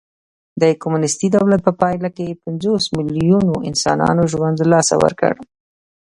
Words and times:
د 0.61 0.63
کمونېستي 0.81 1.27
دولت 1.37 1.59
په 1.67 1.71
پایله 1.81 2.09
کې 2.17 2.39
پنځوس 2.43 2.83
میلیونو 2.97 3.53
انسانانو 3.69 4.23
ژوند 4.31 4.55
له 4.61 4.67
لاسه 4.73 4.93
ورکړ 5.03 5.33